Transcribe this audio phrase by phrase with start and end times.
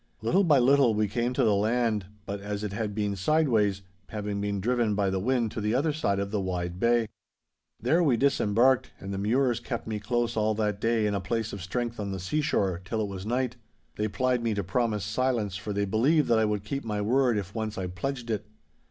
[0.23, 4.41] Little by little we came to the land, but as it had been sideways, having
[4.41, 7.07] been driven by the wind to the other side of the wide bay.
[7.79, 11.53] 'There we disembarked and the Mures kept me close all that day in a place
[11.53, 13.57] of strength on the seashore, till it was night.
[13.95, 17.37] They plied me to promise silence, for they believed that I would keep my word
[17.37, 18.47] if once I pledged it.